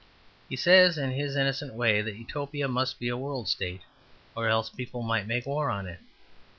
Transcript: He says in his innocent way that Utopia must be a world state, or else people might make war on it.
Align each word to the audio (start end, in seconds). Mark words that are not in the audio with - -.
He 0.49 0.55
says 0.55 0.97
in 0.97 1.11
his 1.11 1.35
innocent 1.35 1.75
way 1.75 2.01
that 2.01 2.15
Utopia 2.15 2.67
must 2.67 2.97
be 2.97 3.07
a 3.07 3.15
world 3.15 3.47
state, 3.47 3.81
or 4.35 4.47
else 4.47 4.67
people 4.67 5.03
might 5.03 5.27
make 5.27 5.45
war 5.45 5.69
on 5.69 5.85
it. 5.85 5.99